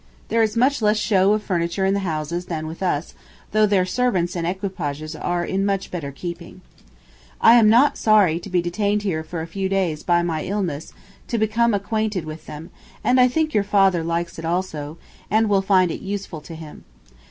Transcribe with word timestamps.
There 0.29 0.41
is 0.41 0.57
much 0.57 0.81
less 0.81 0.97
show 0.97 1.33
of 1.33 1.43
furniture 1.43 1.85
in 1.85 1.93
the 1.93 1.99
houses 1.99 2.47
than 2.47 2.65
with 2.65 2.81
us, 2.81 3.13
though 3.51 3.67
their 3.67 3.85
servants 3.85 4.35
and 4.35 4.47
equipages 4.47 5.15
are 5.15 5.45
in 5.45 5.63
much 5.63 5.91
better 5.91 6.11
keeping. 6.11 6.61
I 7.39 7.53
am 7.53 7.69
not 7.69 7.99
sorry 7.99 8.39
to 8.39 8.49
be 8.49 8.63
detained 8.63 9.03
here 9.03 9.21
for 9.23 9.41
a 9.41 9.45
few 9.53 9.69
days 9.69 10.01
by 10.01 10.23
my 10.23 10.41
illness 10.43 10.91
to 11.27 11.37
become 11.37 11.75
acquainted 11.75 12.25
with 12.25 12.47
them, 12.47 12.71
and 13.03 13.19
I 13.19 13.27
think 13.27 13.53
your 13.53 13.63
father 13.63 14.03
likes 14.03 14.39
it 14.39 14.43
also, 14.43 14.97
and 15.29 15.47
will 15.47 15.61
find 15.61 15.91
it 15.91 16.01
useful 16.01 16.41
to 16.41 16.55
him. 16.55 16.83